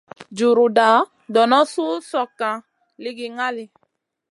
[0.37, 0.89] Juruda
[1.33, 2.51] dono suh slokŋa
[3.03, 3.65] ligi ŋali.